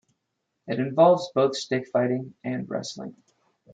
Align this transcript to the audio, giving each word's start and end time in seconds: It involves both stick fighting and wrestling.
It 0.65 0.79
involves 0.79 1.29
both 1.35 1.55
stick 1.55 1.87
fighting 1.93 2.33
and 2.43 2.67
wrestling. 2.67 3.15